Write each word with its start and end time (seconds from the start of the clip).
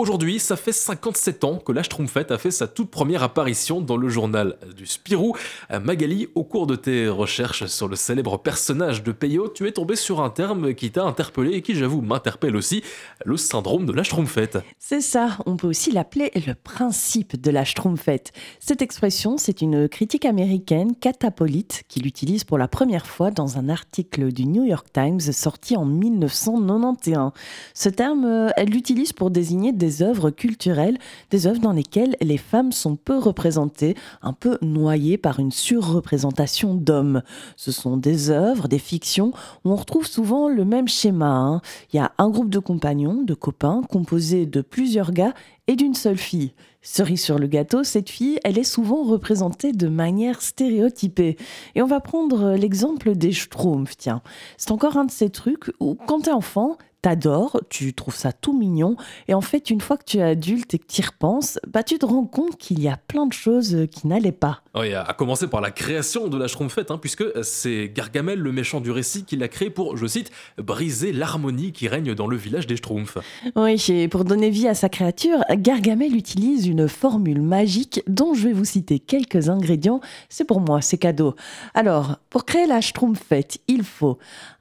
aujourd'hui, 0.00 0.38
ça 0.38 0.56
fait 0.56 0.72
57 0.72 1.44
ans 1.44 1.58
que 1.58 1.72
la 1.72 1.82
Schtroumpfette 1.82 2.30
a 2.30 2.38
fait 2.38 2.50
sa 2.50 2.66
toute 2.66 2.90
première 2.90 3.22
apparition 3.22 3.80
dans 3.80 3.96
le 3.96 4.08
journal 4.08 4.56
du 4.76 4.86
Spirou. 4.86 5.36
Magali, 5.82 6.28
au 6.34 6.44
cours 6.44 6.66
de 6.66 6.76
tes 6.76 7.08
recherches 7.08 7.66
sur 7.66 7.86
le 7.86 7.96
célèbre 7.96 8.38
personnage 8.38 9.02
de 9.02 9.12
Peyo, 9.12 9.48
tu 9.48 9.68
es 9.68 9.72
tombé 9.72 9.96
sur 9.96 10.22
un 10.22 10.30
terme 10.30 10.74
qui 10.74 10.90
t'a 10.90 11.04
interpellé 11.04 11.52
et 11.52 11.62
qui, 11.62 11.74
j'avoue, 11.74 12.00
m'interpelle 12.00 12.56
aussi, 12.56 12.82
le 13.24 13.36
syndrome 13.36 13.86
de 13.86 13.92
la 13.92 14.02
Schtroumpfette. 14.02 14.58
C'est 14.78 15.02
ça, 15.02 15.38
on 15.46 15.56
peut 15.56 15.68
aussi 15.68 15.92
l'appeler 15.92 16.30
le 16.34 16.54
principe 16.54 17.40
de 17.40 17.50
la 17.50 17.64
Schtroumpfette. 17.64 18.32
Cette 18.58 18.82
expression, 18.82 19.36
c'est 19.36 19.60
une 19.60 19.88
critique 19.88 20.24
américaine 20.24 20.94
catapolite 20.96 21.82
qui 21.88 22.00
l'utilise 22.00 22.44
pour 22.44 22.58
la 22.58 22.68
première 22.68 23.06
fois 23.06 23.30
dans 23.30 23.58
un 23.58 23.68
article 23.68 24.32
du 24.32 24.46
New 24.46 24.64
York 24.64 24.86
Times 24.92 25.20
sorti 25.20 25.76
en 25.76 25.84
1991. 25.84 27.32
Ce 27.74 27.88
terme, 27.88 28.24
euh, 28.24 28.48
elle 28.56 28.70
l'utilise 28.70 29.12
pour 29.12 29.30
désigner 29.30 29.72
des 29.72 29.89
œuvres 30.02 30.30
culturelles, 30.30 30.98
des 31.30 31.46
œuvres 31.46 31.60
dans 31.60 31.72
lesquelles 31.72 32.16
les 32.20 32.38
femmes 32.38 32.72
sont 32.72 32.96
peu 32.96 33.18
représentées, 33.18 33.96
un 34.22 34.32
peu 34.32 34.58
noyées 34.62 35.18
par 35.18 35.40
une 35.40 35.52
surreprésentation 35.52 36.74
d'hommes. 36.74 37.22
Ce 37.56 37.72
sont 37.72 37.96
des 37.96 38.30
œuvres, 38.30 38.68
des 38.68 38.78
fictions 38.78 39.32
où 39.64 39.72
on 39.72 39.76
retrouve 39.76 40.06
souvent 40.06 40.48
le 40.48 40.64
même 40.64 40.88
schéma. 40.88 41.30
Hein. 41.30 41.60
Il 41.92 41.96
y 41.96 42.00
a 42.00 42.12
un 42.18 42.30
groupe 42.30 42.50
de 42.50 42.58
compagnons, 42.58 43.22
de 43.22 43.34
copains, 43.34 43.82
composé 43.88 44.46
de 44.46 44.60
plusieurs 44.60 45.12
gars 45.12 45.34
et 45.66 45.76
d'une 45.76 45.94
seule 45.94 46.18
fille. 46.18 46.52
Cerise 46.82 47.22
sur 47.22 47.38
le 47.38 47.46
gâteau, 47.46 47.84
cette 47.84 48.08
fille, 48.08 48.38
elle 48.42 48.58
est 48.58 48.64
souvent 48.64 49.02
représentée 49.04 49.72
de 49.72 49.86
manière 49.86 50.40
stéréotypée. 50.40 51.36
Et 51.74 51.82
on 51.82 51.86
va 51.86 52.00
prendre 52.00 52.54
l'exemple 52.54 53.14
des 53.14 53.32
Schtroumpfs, 53.32 53.98
tiens. 53.98 54.22
C'est 54.56 54.70
encore 54.70 54.96
un 54.96 55.04
de 55.04 55.10
ces 55.10 55.28
trucs 55.28 55.70
où, 55.78 55.94
quand 55.94 56.22
t'es 56.22 56.30
enfant, 56.30 56.78
t'adores, 57.02 57.60
tu 57.70 57.94
trouves 57.94 58.16
ça 58.16 58.32
tout 58.32 58.56
mignon, 58.56 58.96
et 59.28 59.34
en 59.34 59.40
fait, 59.40 59.70
une 59.70 59.80
fois 59.80 59.96
que 59.96 60.04
tu 60.04 60.18
es 60.18 60.22
adulte 60.22 60.74
et 60.74 60.78
que 60.78 60.86
tu 60.86 61.00
y 61.00 61.04
repenses, 61.04 61.58
bah, 61.66 61.82
tu 61.82 61.98
te 61.98 62.06
rends 62.06 62.26
compte 62.26 62.56
qu'il 62.56 62.80
y 62.80 62.88
a 62.88 62.96
plein 62.96 63.26
de 63.26 63.32
choses 63.32 63.86
qui 63.90 64.06
n'allaient 64.06 64.32
pas. 64.32 64.62
Oui, 64.76 64.94
à 64.94 65.12
commencer 65.18 65.48
par 65.48 65.60
la 65.60 65.72
création 65.72 66.28
de 66.28 66.38
la 66.38 66.46
Schtroumpfette, 66.46 66.92
hein, 66.92 66.98
puisque 66.98 67.24
c'est 67.42 67.90
Gargamel, 67.92 68.38
le 68.38 68.52
méchant 68.52 68.80
du 68.80 68.92
récit, 68.92 69.24
qui 69.24 69.36
l'a 69.36 69.48
créé 69.48 69.68
pour, 69.68 69.96
je 69.96 70.06
cite, 70.06 70.30
briser 70.58 71.12
l'harmonie 71.12 71.72
qui 71.72 71.88
règne 71.88 72.14
dans 72.14 72.28
le 72.28 72.36
village 72.36 72.68
des 72.68 72.76
Schtroumpfs. 72.76 73.18
Oui, 73.56 73.84
et 73.88 74.06
pour 74.06 74.24
donner 74.24 74.48
vie 74.50 74.68
à 74.68 74.74
sa 74.74 74.88
créature, 74.88 75.40
Gargamel 75.50 76.14
utilise 76.14 76.68
une 76.68 76.86
formule 76.86 77.42
magique 77.42 78.00
dont 78.06 78.32
je 78.32 78.46
vais 78.46 78.52
vous 78.52 78.64
citer 78.64 79.00
quelques 79.00 79.48
ingrédients. 79.48 80.00
C'est 80.28 80.44
pour 80.44 80.60
moi, 80.60 80.80
c'est 80.82 80.98
cadeau. 80.98 81.34
Alors, 81.74 82.18
pour 82.30 82.44
créer 82.44 82.66
la 82.66 82.80
Schtroumpfette, 82.80 83.58
il 83.66 83.82
faut 83.82 84.18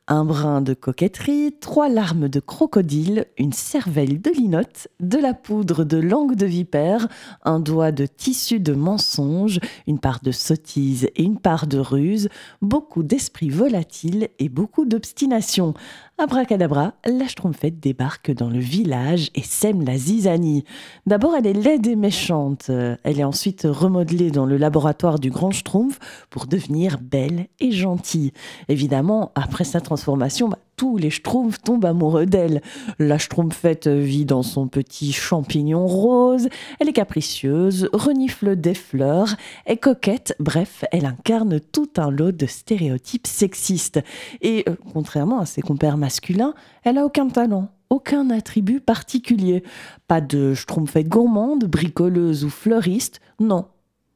un 0.09 0.25
brin 0.25 0.61
de 0.61 0.73
coquetterie, 0.73 1.53
trois 1.61 1.87
larmes 1.87 2.27
de 2.27 2.39
crocodile, 2.39 3.25
une 3.37 3.53
cervelle 3.53 4.19
de 4.19 4.31
linotte, 4.31 4.87
de 4.99 5.19
la 5.19 5.35
poudre 5.35 5.83
de 5.83 5.97
langue 5.97 6.35
de 6.35 6.47
vipère, 6.47 7.07
un 7.43 7.59
doigt 7.59 7.91
de 7.91 8.07
tissu 8.07 8.59
de 8.59 8.73
mensonge, 8.73 9.59
une 9.85 9.98
part 9.99 10.21
de 10.21 10.31
sottise 10.31 11.09
et 11.15 11.23
une 11.23 11.39
part 11.39 11.67
de 11.67 11.77
ruse, 11.77 12.29
beaucoup 12.61 13.03
d'esprit 13.03 13.49
volatile 13.49 14.29
et 14.39 14.49
beaucoup 14.49 14.85
d'obstination. 14.85 15.73
Abracadabra, 16.17 16.93
la 17.05 17.27
Schtroumpfette 17.27 17.79
débarque 17.79 18.31
dans 18.31 18.49
le 18.49 18.59
village 18.59 19.29
et 19.35 19.41
sème 19.41 19.85
la 19.85 19.97
zizanie. 19.97 20.65
D'abord, 21.05 21.33
elle 21.35 21.47
est 21.47 21.53
laide 21.53 21.87
et 21.87 21.95
méchante. 21.95 22.69
Elle 23.03 23.19
est 23.19 23.23
ensuite 23.23 23.65
remodelée 23.69 24.29
dans 24.29 24.45
le 24.45 24.57
laboratoire 24.57 25.19
du 25.19 25.29
grand 25.29 25.51
Schtroumpf 25.51 25.99
pour 26.29 26.45
devenir 26.45 26.99
belle 26.99 27.47
et 27.59 27.71
gentille. 27.71 28.33
Évidemment, 28.67 29.31
après 29.35 29.63
sa 29.63 29.79
transformation, 29.79 30.49
bah, 30.49 30.59
tous 30.79 30.95
les 30.95 31.09
Schtroumpfs 31.09 31.61
tombent 31.61 31.83
amoureux 31.83 32.25
d'elle. 32.25 32.61
La 32.99 33.17
Schtroumpfette 33.17 33.89
vit 33.89 34.23
dans 34.23 34.43
son 34.43 34.69
petit 34.69 35.11
champignon 35.11 35.85
rose, 35.85 36.47
elle 36.79 36.87
est 36.87 36.93
capricieuse, 36.93 37.89
renifle 37.91 38.55
des 38.55 38.73
fleurs, 38.73 39.35
est 39.65 39.75
coquette, 39.75 40.37
bref, 40.39 40.85
elle 40.93 41.05
incarne 41.05 41.59
tout 41.59 41.89
un 41.97 42.09
lot 42.09 42.31
de 42.31 42.45
stéréotypes 42.45 43.27
sexistes. 43.27 43.99
Et 44.39 44.63
euh, 44.69 44.75
contrairement 44.93 45.41
à 45.41 45.45
ses 45.45 45.61
compères 45.61 45.97
masculins, 45.97 46.53
elle 46.83 46.97
a 46.97 47.05
aucun 47.05 47.27
talent 47.27 47.67
aucun 47.91 48.29
attribut 48.29 48.81
particulier. 48.81 49.63
Pas 50.07 50.21
de 50.21 50.53
schtroumpfette 50.53 51.09
gourmande, 51.09 51.65
bricoleuse 51.65 52.45
ou 52.45 52.49
fleuriste, 52.51 53.19
non, 53.39 53.65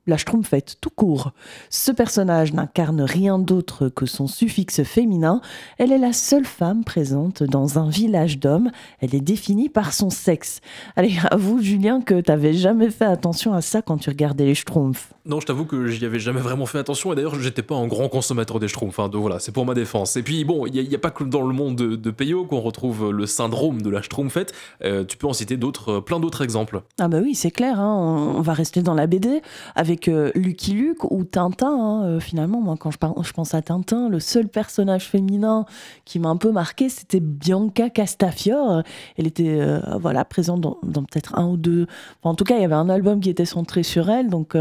la 0.08 0.18
Schtroumpfette 0.18 0.78
tout 0.81 0.90
court. 0.90 1.31
Ce 1.69 1.91
personnage 1.91 2.53
n'incarne 2.53 3.02
rien 3.02 3.40
d'autre 3.40 3.90
que 3.90 4.06
son 4.06 4.28
suffixe 4.28 4.84
féminin. 4.84 5.41
Elle 5.78 5.91
est 5.91 5.97
la 5.97 6.14
seule 6.14 6.46
femme 6.46 6.84
présente 6.84 7.44
dans 7.44 7.80
un 7.80 7.90
village 7.90 8.40
d'hommes. 8.40 8.72
Elle 9.00 9.16
est 9.16 9.22
définie 9.22 9.69
par 9.69 9.94
son 9.94 10.09
sexe. 10.09 10.59
Allez, 10.96 11.16
avoue 11.31 11.62
Julien 11.62 12.02
que 12.02 12.22
t'avais 12.22 12.53
jamais 12.53 12.90
fait 12.90 13.06
attention 13.06 13.53
à 13.53 13.62
ça 13.62 13.81
quand 13.81 13.97
tu 13.97 14.09
regardais 14.09 14.46
les 14.46 14.56
Schtroumpfs. 14.56 15.13
Non, 15.25 15.40
je 15.40 15.46
t'avoue 15.46 15.66
que 15.66 15.88
j'y 15.88 16.06
avais 16.06 16.19
jamais 16.19 16.42
vraiment 16.42 16.66
fait 16.66 16.80
attention 16.80 17.13
et 17.13 17.16
d'ailleurs 17.16 17.40
j'étais 17.40 17.62
pas 17.62 17.75
un 17.75 17.88
grand 17.88 18.09
consommateur 18.09 18.59
des 18.59 18.68
Schtroumpfs. 18.68 19.00
Hein, 19.00 19.08
donc 19.08 19.22
voilà, 19.22 19.40
c'est 19.40 19.53
pour 19.53 19.66
ma 19.66 19.74
défense. 19.74 20.18
Et 20.18 20.24
puis 20.24 20.44
bon, 20.44 20.66
il 20.66 20.74
n'y 20.74 20.96
a, 20.96 21.00
pas 21.00 21.12
que 21.12 21.24
dans 21.24 21.44
le 21.44 21.53
monde 21.53 21.78
de, 21.78 21.96
de 21.96 22.12
Peyo 22.12 22.46
qu'on 22.46 22.59
retrouve 22.59 23.12
le 23.12 23.25
syndrome 23.25 23.81
de 23.81 23.90
la 23.90 24.02
Schtroumpfette. 24.02 24.53
Euh, 24.84 25.06
tu 25.06 25.16
peux 25.16 25.28
en 25.28 25.34
citer 25.34 25.56
d'autres, 25.56 26.02
plein 26.02 26.19
d'autres 26.19 26.44
exemples. 26.44 26.81
Ah 27.00 27.08
bah 27.08 27.19
oui, 27.24 27.36
c'est 27.36 27.52
clair. 27.52 27.80
Hein. 27.80 28.34
On 28.36 28.42
va 28.42 28.53
rester 28.53 28.81
dans 28.81 28.94
la 28.94 29.08
BD 29.08 29.42
avec 29.75 29.93
avec 29.94 30.08
euh, 30.08 30.31
Lucky 30.34 30.74
Luke 30.74 31.04
ou 31.12 31.24
Tintin. 31.24 31.68
Hein, 31.68 32.04
euh, 32.04 32.20
finalement, 32.20 32.59
moi, 32.59 32.76
quand 32.80 32.90
je, 32.90 32.98
pense 33.34 33.54
à 33.54 33.62
Tintin, 33.62 34.09
le 34.09 34.20
seul 34.20 34.48
personnage 34.48 35.06
féminin 35.06 35.66
qui 36.04 36.18
m'a 36.18 36.30
un 36.30 36.36
peu 36.36 36.52
marqué, 36.52 36.90
c'était 36.90 37.20
Bianca 37.20 37.92
Castafiore. 37.92 38.81
Elle 39.18 39.28
était 39.28 39.59
euh, 39.62 39.80
voilà 40.00 40.26
présente 40.26 40.62
dans, 40.62 41.04
peut-être 41.04 41.38
un 41.38 41.48
ou 41.48 41.58
deux. 41.58 41.86
en 42.24 42.34
tout 42.34 42.44
cas, 42.44 42.56
il 42.56 42.62
y 42.62 42.66
avait 42.66 42.74
un 42.74 42.90
album 42.90 43.20
qui 43.20 43.30
était 43.30 43.46
centré 43.46 43.84
sur 43.84 44.09
elle, 44.09 44.30
donc 44.30 44.58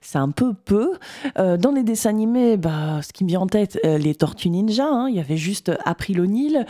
c'est 0.00 0.18
un 0.18 0.30
peu 0.30 0.54
peu. 0.54 0.92
dans 1.36 1.72
les 1.74 1.82
dessins 1.82 2.10
animés, 2.10 2.56
bah, 2.56 3.00
ce 3.02 3.12
qui 3.12 3.24
me 3.24 3.28
vient 3.28 3.40
en 3.40 3.46
tête, 3.46 3.78
les 3.84 4.14
Tortues 4.14 4.50
Ninja. 4.50 4.86
Hein, 4.86 5.08
il 5.08 5.16
y 5.16 5.20
avait 5.20 5.36
juste 5.36 5.72
April 5.84 6.20
O'Neil, 6.20 6.64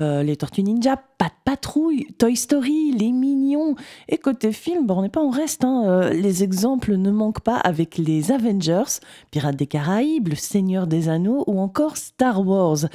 les 0.00 0.36
Tortues 0.36 0.62
Ninja, 0.62 0.96
Pat 1.18 1.32
Patrouille, 1.44 2.06
Toy 2.18 2.36
Story, 2.36 2.92
Les 2.92 3.12
Mignons. 3.12 3.76
Et 4.08 4.18
côté 4.18 4.52
film, 4.52 4.86
bah, 4.86 4.94
on 4.96 5.02
n'est 5.02 5.08
pas 5.08 5.22
en 5.22 5.30
reste. 5.30 5.64
Hein, 5.64 6.10
les 6.10 6.42
exemples 6.42 6.96
ne 6.96 7.10
manquent 7.10 7.40
avec 7.54 7.98
les 7.98 8.32
Avengers, 8.32 9.00
Pirates 9.30 9.56
des 9.56 9.66
Caraïbes, 9.66 10.34
Seigneur 10.34 10.86
des 10.86 11.08
Anneaux 11.08 11.44
ou 11.46 11.60
encore 11.60 11.96
Star 11.96 12.46
Wars. 12.46 12.86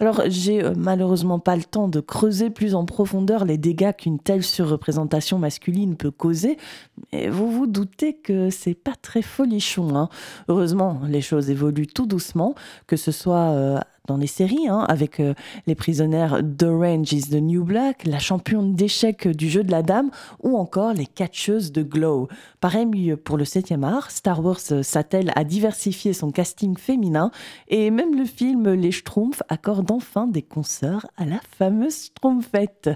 Alors 0.00 0.22
j'ai 0.26 0.62
euh, 0.62 0.74
malheureusement 0.76 1.38
pas 1.38 1.56
le 1.56 1.64
temps 1.64 1.88
de 1.88 2.00
creuser 2.00 2.50
plus 2.50 2.74
en 2.74 2.84
profondeur 2.84 3.44
les 3.44 3.58
dégâts 3.58 3.92
qu'une 3.92 4.18
telle 4.18 4.42
surreprésentation 4.42 5.38
masculine 5.38 5.96
peut 5.96 6.10
causer, 6.10 6.56
mais 7.12 7.28
vous 7.28 7.50
vous 7.50 7.66
doutez 7.66 8.14
que 8.14 8.50
c'est 8.50 8.74
pas 8.74 8.94
très 9.00 9.22
folichon. 9.22 9.96
Hein. 9.96 10.08
Heureusement, 10.48 11.00
les 11.06 11.20
choses 11.20 11.50
évoluent 11.50 11.86
tout 11.86 12.06
doucement, 12.06 12.54
que 12.86 12.96
ce 12.96 13.12
soit 13.12 13.50
euh, 13.52 13.78
dans 14.10 14.16
les 14.16 14.26
séries, 14.26 14.66
hein, 14.66 14.84
avec 14.88 15.20
euh, 15.20 15.34
les 15.68 15.76
prisonnières 15.76 16.40
The 16.58 16.64
Range 16.64 17.12
is 17.12 17.30
the 17.30 17.40
New 17.40 17.62
Black, 17.62 18.04
la 18.04 18.18
championne 18.18 18.74
d'échecs 18.74 19.28
du 19.28 19.48
jeu 19.48 19.62
de 19.62 19.70
la 19.70 19.82
dame, 19.82 20.10
ou 20.42 20.56
encore 20.56 20.94
les 20.94 21.06
catcheuses 21.06 21.70
de 21.70 21.84
Glow. 21.84 22.26
Pareil 22.60 23.14
pour 23.24 23.36
le 23.36 23.44
7e 23.44 23.84
art, 23.84 24.10
Star 24.10 24.44
Wars 24.44 24.58
s'attelle 24.58 25.30
à 25.36 25.44
diversifier 25.44 26.12
son 26.12 26.32
casting 26.32 26.76
féminin, 26.76 27.30
et 27.68 27.92
même 27.92 28.16
le 28.16 28.24
film 28.24 28.72
Les 28.72 28.90
Schtroumpfs 28.90 29.44
accorde 29.48 29.92
enfin 29.92 30.26
des 30.26 30.42
concerts 30.42 31.06
à 31.16 31.24
la 31.24 31.38
fameuse 31.56 32.06
Schtroumpfette. 32.06 32.90